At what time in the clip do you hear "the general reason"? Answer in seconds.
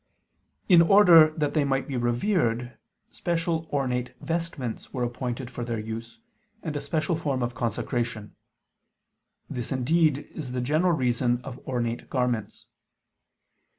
10.53-11.39